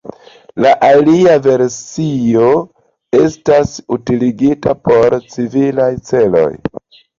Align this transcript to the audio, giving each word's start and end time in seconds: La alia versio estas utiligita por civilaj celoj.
La 0.63 0.69
alia 0.85 1.35
versio 1.47 2.47
estas 3.19 3.75
utiligita 3.99 4.77
por 4.91 5.19
civilaj 5.37 5.93
celoj. 6.11 6.51